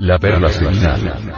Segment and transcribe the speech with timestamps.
[0.00, 1.32] La perla seminal.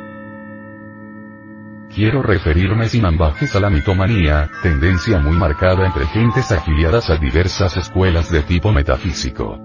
[1.95, 7.77] Quiero referirme sin ambajes a la mitomanía, tendencia muy marcada entre gentes afiliadas a diversas
[7.77, 9.59] escuelas de tipo metafísico.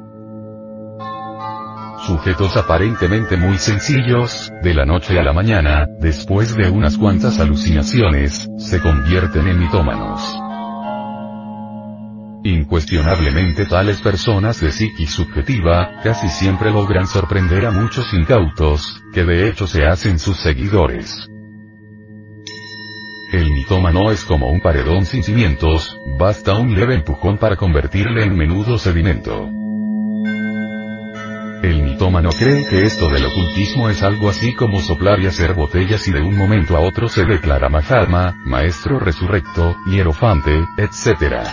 [2.06, 8.46] Sujetos aparentemente muy sencillos, de la noche a la mañana, después de unas cuantas alucinaciones,
[8.58, 10.22] se convierten en mitómanos.
[12.44, 19.48] Incuestionablemente tales personas de psiquis subjetiva, casi siempre logran sorprender a muchos incautos, que de
[19.48, 21.30] hecho se hacen sus seguidores.
[23.32, 28.38] El mitómano es como un paredón sin cimientos, basta un leve empujón para convertirle en
[28.38, 29.50] menudo sedimento.
[31.62, 36.08] El mitómano cree que esto del ocultismo es algo así como soplar y hacer botellas
[36.08, 41.48] y de un momento a otro se declara Mahatma, maestro resurrecto, hierofante, etc.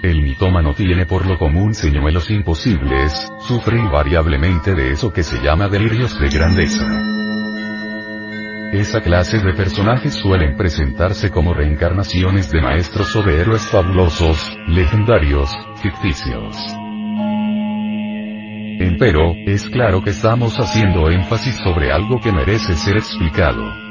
[0.00, 5.68] El mitómano tiene por lo común señuelos imposibles, sufre invariablemente de eso que se llama
[5.68, 7.15] delirios de grandeza.
[8.72, 15.50] Esa clase de personajes suelen presentarse como reencarnaciones de maestros o de héroes fabulosos, legendarios,
[15.80, 16.56] ficticios.
[18.78, 23.85] Empero, es claro que estamos haciendo énfasis sobre algo que merece ser explicado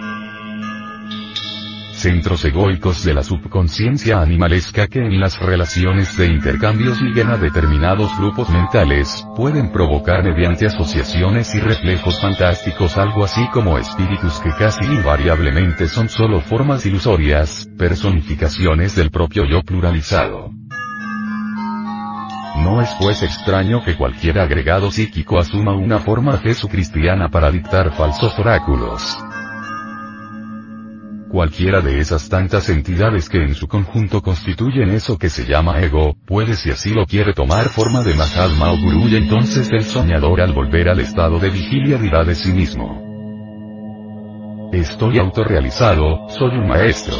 [2.05, 8.15] centros egoicos de la subconsciencia animalesca que en las relaciones de intercambios liguen a determinados
[8.19, 14.85] grupos mentales, pueden provocar mediante asociaciones y reflejos fantásticos algo así como espíritus que casi
[14.85, 20.51] invariablemente son solo formas ilusorias, personificaciones del propio yo pluralizado.
[22.57, 28.37] No es pues extraño que cualquier agregado psíquico asuma una forma jesucristiana para dictar falsos
[28.37, 29.17] oráculos.
[31.35, 36.15] Cualquiera de esas tantas entidades que en su conjunto constituyen eso que se llama ego,
[36.25, 40.39] puede si así lo quiere tomar forma de Mahatma o Guru y entonces el soñador
[40.39, 43.01] al volver al estado de vigilia dirá de sí mismo.
[44.71, 47.17] Estoy autorrealizado, soy un maestro.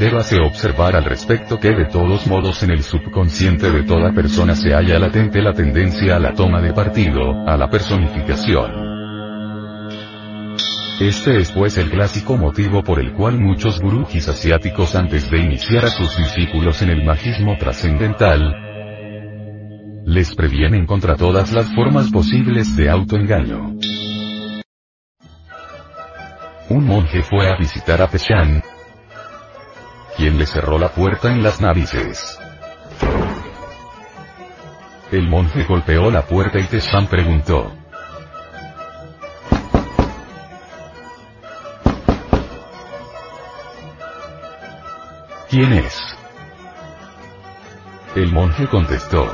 [0.00, 4.72] Débase observar al respecto que de todos modos en el subconsciente de toda persona se
[4.72, 8.93] halla latente la tendencia a la toma de partido, a la personificación.
[11.00, 15.84] Este es pues el clásico motivo por el cual muchos gurujis asiáticos antes de iniciar
[15.84, 18.54] a sus discípulos en el magismo trascendental,
[20.06, 23.76] les previenen contra todas las formas posibles de autoengaño.
[26.68, 28.62] Un monje fue a visitar a Peshan,
[30.16, 32.38] quien le cerró la puerta en las narices.
[35.10, 37.83] El monje golpeó la puerta y Teshan preguntó,
[45.54, 46.02] ¿Quién es?
[48.16, 49.32] El monje contestó.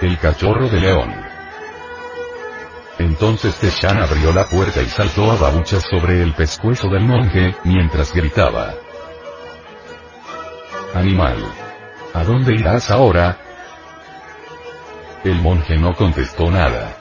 [0.00, 1.14] El cachorro de león.
[2.98, 8.14] Entonces Teshan abrió la puerta y saltó a babuchas sobre el pescuezo del monje, mientras
[8.14, 8.72] gritaba.
[10.94, 11.44] Animal.
[12.14, 13.36] ¿A dónde irás ahora?
[15.24, 16.99] El monje no contestó nada.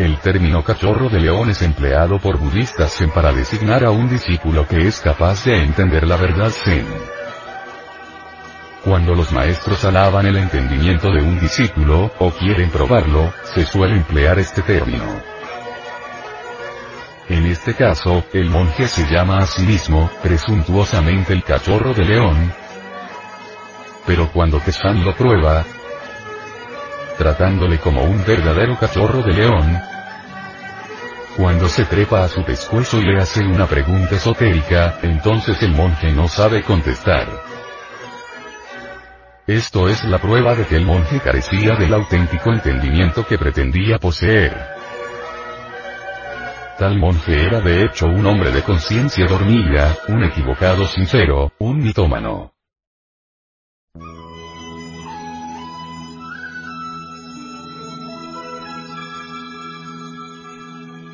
[0.00, 4.66] El término cachorro de león es empleado por budistas zen para designar a un discípulo
[4.66, 6.86] que es capaz de entender la verdad zen.
[8.82, 14.38] Cuando los maestros alaban el entendimiento de un discípulo, o quieren probarlo, se suele emplear
[14.38, 15.04] este término.
[17.28, 22.54] En este caso, el monje se llama a sí mismo, presuntuosamente el cachorro de león.
[24.06, 25.62] Pero cuando Keshan lo prueba,
[27.20, 29.78] tratándole como un verdadero cachorro de león,
[31.36, 36.12] cuando se trepa a su pescuezo y le hace una pregunta esotérica, entonces el monje
[36.12, 37.28] no sabe contestar.
[39.46, 44.56] Esto es la prueba de que el monje carecía del auténtico entendimiento que pretendía poseer.
[46.78, 52.54] Tal monje era de hecho un hombre de conciencia dormida, un equivocado sincero, un mitómano.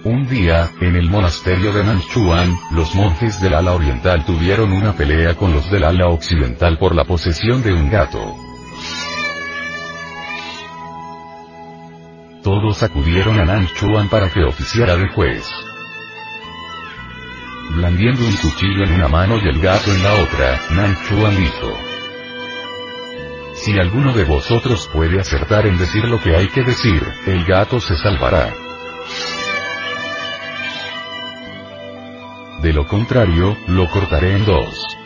[0.08, 5.34] Un día, en el monasterio de Nanchuan, los monjes del ala oriental tuvieron una pelea
[5.34, 8.36] con los del ala occidental por la posesión de un gato.
[12.44, 15.44] Todos acudieron a Nanchuan para que oficiara de juez.
[17.74, 21.76] Blandiendo un cuchillo en una mano y el gato en la otra, Nanchuan dijo.
[23.54, 27.80] Si alguno de vosotros puede acertar en decir lo que hay que decir, el gato
[27.80, 28.65] se salvará.
[32.62, 34.96] De lo contrario, lo cortaré en dos.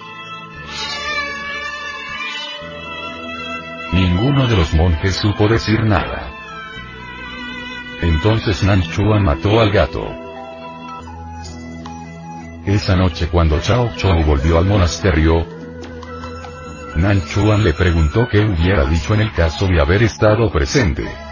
[3.93, 6.31] Ninguno de los monjes supo decir nada.
[8.03, 10.07] Entonces Nanchuan mató al gato.
[12.67, 15.45] Esa noche cuando Chao Chou volvió al monasterio,
[16.95, 21.30] Nanchuan le preguntó qué hubiera dicho en el caso de haber estado presente.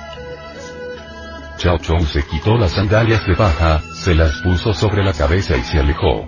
[1.59, 5.63] Chao Chou se quitó las sandalias de paja, se las puso sobre la cabeza y
[5.63, 6.25] se alejó.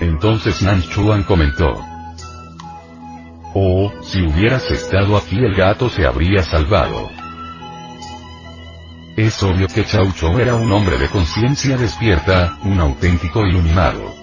[0.00, 1.80] Entonces Nanchuan comentó.
[3.54, 7.08] Oh, si hubieras estado aquí el gato se habría salvado.
[9.16, 14.21] Es obvio que Chau Chou era un hombre de conciencia despierta, un auténtico iluminado.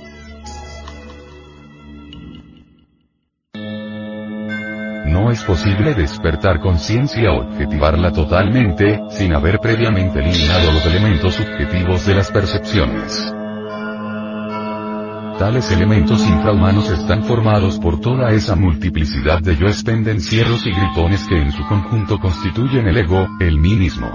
[5.20, 12.06] No es posible despertar conciencia o objetivarla totalmente, sin haber previamente eliminado los elementos subjetivos
[12.06, 13.34] de las percepciones.
[15.38, 21.38] Tales elementos infrahumanos están formados por toda esa multiplicidad de yoes pendencieros y gritones que
[21.38, 24.10] en su conjunto constituyen el ego, el mí mismo.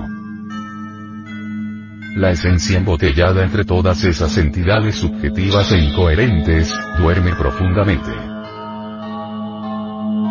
[2.16, 8.33] La esencia embotellada entre todas esas entidades subjetivas e incoherentes, duerme profundamente.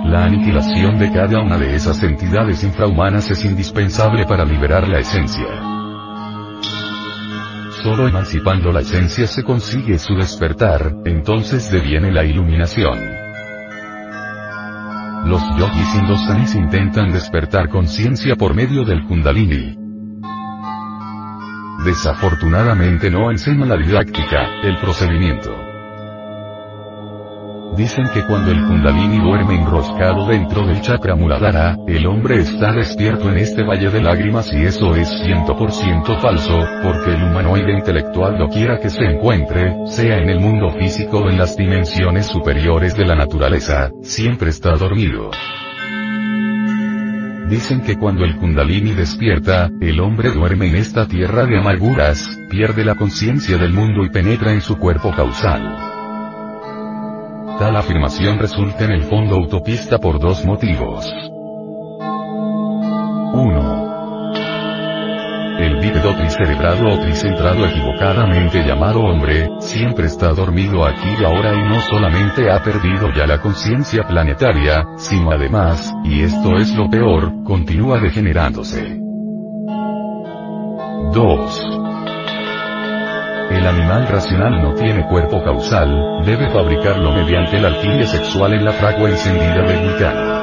[0.04, 5.48] La aniquilación de cada una de esas entidades infrahumanas es indispensable para liberar la esencia.
[7.82, 13.00] Solo emancipando la esencia se consigue su despertar, entonces deviene la iluminación.
[15.26, 19.84] Los yogis indostanis intentan despertar conciencia por medio del kundalini,
[21.86, 25.73] Desafortunadamente no enseña la didáctica, el procedimiento.
[27.76, 33.32] Dicen que cuando el kundalini duerme enroscado dentro del chakra muladhara, el hombre está despierto
[33.32, 38.78] en este valle de lágrimas y eso es 100% falso, porque el humanoide intelectual quiera
[38.80, 43.16] que se encuentre, sea en el mundo físico o en las dimensiones superiores de la
[43.16, 45.32] naturaleza, siempre está dormido.
[47.50, 52.86] Dicen que cuando el kundalini despierta, el hombre duerme en esta tierra de amarguras, pierde
[52.86, 55.93] la conciencia del mundo y penetra en su cuerpo causal.
[57.60, 61.06] Tal afirmación resulta en el fondo utopista por dos motivos.
[63.34, 63.84] 1.
[65.60, 71.70] El bípedo tricerebrado o tricentrado equivocadamente llamado hombre, siempre está dormido aquí y ahora y
[71.70, 77.44] no solamente ha perdido ya la conciencia planetaria, sino además, y esto es lo peor,
[77.44, 79.00] continúa degenerándose.
[81.14, 81.83] 2.
[83.54, 88.72] El animal racional no tiene cuerpo causal, debe fabricarlo mediante la alquimia sexual en la
[88.72, 90.34] fragua encendida de vulcano.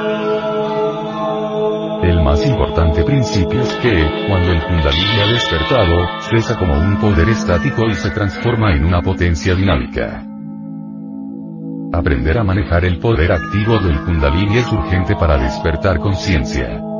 [2.03, 7.27] El más importante principio es que, cuando el Kundalini ha despertado, cesa como un poder
[7.27, 10.23] estático y se transforma en una potencia dinámica.
[11.93, 16.90] Aprender a manejar el poder activo del Kundalini es urgente para despertar conciencia.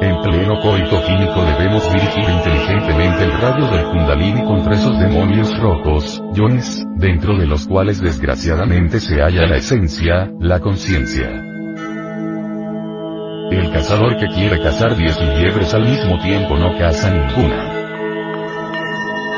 [0.00, 6.22] En pleno coito químico debemos dirigir inteligentemente el radio del Kundalini contra esos demonios rojos,
[6.32, 11.30] yones, dentro de los cuales desgraciadamente se halla la esencia, la conciencia.
[13.50, 17.72] El cazador que quiere cazar diez liebres al mismo tiempo no caza ninguna.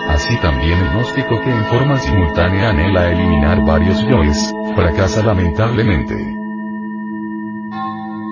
[0.08, 6.37] Así también el gnóstico que en forma simultánea anhela eliminar varios yoes, fracasa lamentablemente.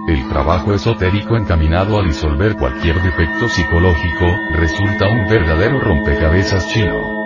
[0.06, 7.16] El trabajo esotérico encaminado a disolver cualquier defecto psicológico, resulta un verdadero rompecabezas chino.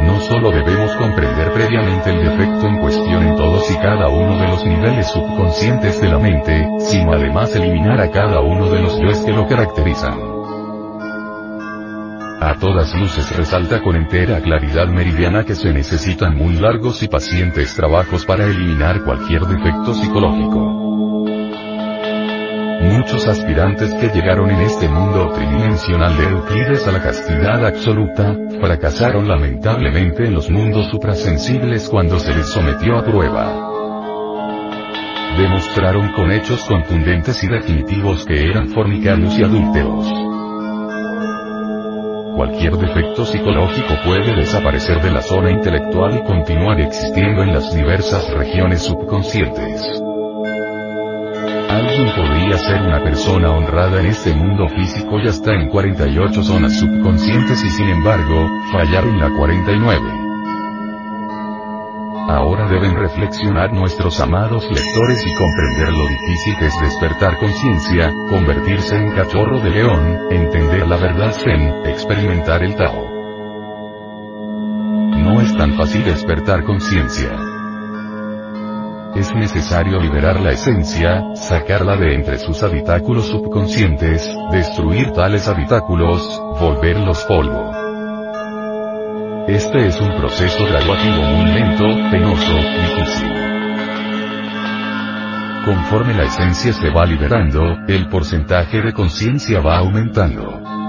[0.00, 4.48] No solo debemos comprender previamente el defecto en cuestión en todos y cada uno de
[4.48, 9.18] los niveles subconscientes de la mente, sino además eliminar a cada uno de los yoes
[9.18, 10.18] que lo caracterizan.
[12.40, 17.74] A todas luces resalta con entera claridad meridiana que se necesitan muy largos y pacientes
[17.74, 20.80] trabajos para eliminar cualquier defecto psicológico.
[23.00, 29.26] Muchos aspirantes que llegaron en este mundo tridimensional de Euclides a la castidad absoluta, fracasaron
[29.26, 33.54] lamentablemente en los mundos suprasensibles cuando se les sometió a prueba.
[35.38, 40.06] Demostraron con hechos contundentes y definitivos que eran fornicarios y adúlteros.
[42.36, 48.30] Cualquier defecto psicológico puede desaparecer de la zona intelectual y continuar existiendo en las diversas
[48.34, 50.02] regiones subconscientes.
[51.70, 56.78] Alguien podría ser una persona honrada en este mundo físico y hasta en 48 zonas
[56.78, 60.20] subconscientes y sin embargo, fallar en la 49.
[62.28, 68.96] Ahora deben reflexionar nuestros amados lectores y comprender lo difícil que es despertar conciencia, convertirse
[68.96, 73.10] en cachorro de león, entender la verdad zen, experimentar el Tao.
[75.16, 77.30] No es tan fácil despertar conciencia.
[79.14, 87.24] Es necesario liberar la esencia, sacarla de entre sus habitáculos subconscientes, destruir tales habitáculos, volverlos
[87.24, 87.72] polvo.
[89.48, 93.32] Este es un proceso graduativo muy lento, penoso, difícil.
[95.64, 100.79] Conforme la esencia se va liberando, el porcentaje de conciencia va aumentando.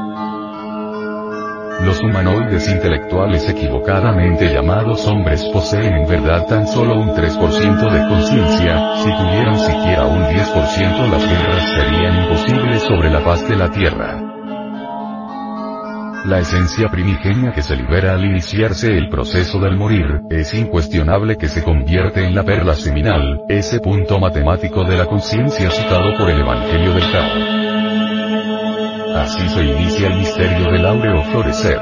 [1.84, 8.96] Los humanoides intelectuales equivocadamente llamados hombres poseen en verdad tan solo un 3% de conciencia,
[8.98, 14.22] si tuvieran siquiera un 10% las guerras serían imposibles sobre la faz de la Tierra.
[16.26, 21.50] La esencia primigenia que se libera al iniciarse el proceso del morir, es incuestionable que
[21.50, 26.42] se convierte en la perla seminal, ese punto matemático de la conciencia citado por el
[26.42, 27.61] Evangelio del Tao.
[29.16, 31.80] Así se inicia el misterio del áureo florecer.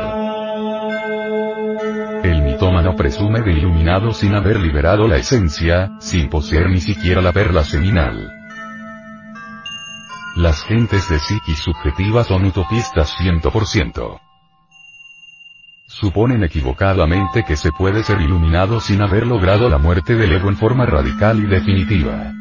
[2.24, 7.32] El mitómano presume de iluminado sin haber liberado la esencia, sin poseer ni siquiera la
[7.32, 8.32] perla seminal.
[10.36, 14.20] Las gentes de psiquis subjetiva son utopistas 100%.
[15.88, 20.58] Suponen equivocadamente que se puede ser iluminado sin haber logrado la muerte del ego en
[20.58, 22.34] forma radical y definitiva.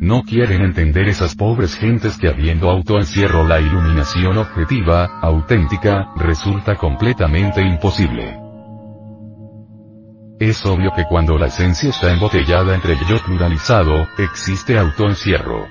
[0.00, 7.62] No quieren entender esas pobres gentes que habiendo autoencierro la iluminación objetiva, auténtica, resulta completamente
[7.62, 8.38] imposible.
[10.38, 15.66] Es obvio que cuando la esencia está embotellada entre yo pluralizado, existe autoencierro.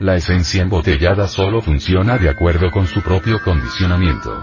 [0.00, 4.42] La esencia embotellada solo funciona de acuerdo con su propio condicionamiento.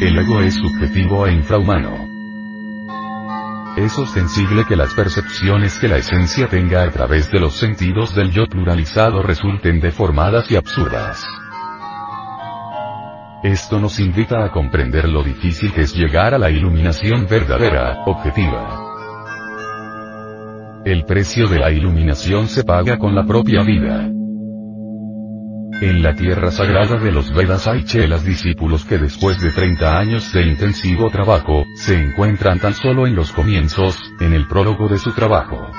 [0.00, 2.17] El ego es subjetivo e infrahumano
[3.84, 8.32] es ostensible que las percepciones que la esencia tenga a través de los sentidos del
[8.32, 11.24] yo pluralizado resulten deformadas y absurdas.
[13.42, 18.84] Esto nos invita a comprender lo difícil que es llegar a la iluminación verdadera, objetiva.
[20.84, 24.17] El precio de la iluminación se paga con la propia vida.
[25.80, 30.32] En la tierra sagrada de los Vedas hay chelas discípulos que después de 30 años
[30.32, 35.12] de intensivo trabajo, se encuentran tan solo en los comienzos, en el prólogo de su
[35.12, 35.70] trabajo.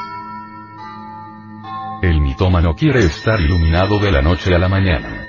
[2.01, 5.27] El mitómano quiere estar iluminado de la noche a la mañana.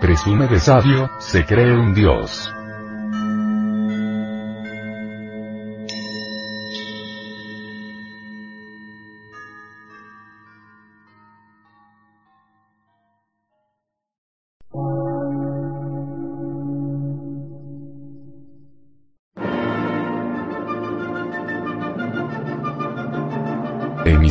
[0.00, 2.54] Presume de sabio, se cree un dios.